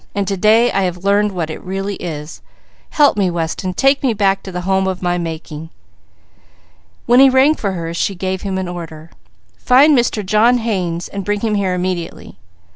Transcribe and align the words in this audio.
And 0.15 0.27
to 0.27 0.35
day 0.35 0.71
I 0.71 0.81
have 0.81 1.03
learned 1.03 1.31
what 1.31 1.51
it 1.51 1.61
really 1.61 1.93
is. 1.97 2.41
Help 2.89 3.17
me, 3.17 3.29
Weston! 3.29 3.75
Take 3.75 4.01
me 4.01 4.15
back 4.15 4.41
to 4.41 4.51
the 4.51 4.61
home 4.61 4.87
of 4.87 5.03
my 5.03 5.19
making." 5.19 5.69
When 7.05 7.19
he 7.19 7.29
rang 7.29 7.53
for 7.53 7.73
her, 7.73 7.93
she 7.93 8.15
gave 8.15 8.41
him 8.41 8.57
an 8.57 8.67
order: 8.67 9.11
"Find 9.57 9.95
Mr. 9.95 10.25
John 10.25 10.57
Haynes 10.57 11.07
and 11.07 11.23
bring 11.23 11.41
him 11.41 11.53
here 11.53 11.75
immediately." 11.75 12.39